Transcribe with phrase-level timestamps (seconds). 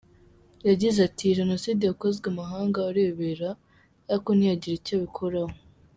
[0.69, 3.49] Yagize ati” Iyi Jenoside yakozwe amahanga arebera
[4.11, 5.53] ariko ntiyagira icyo abikoraho.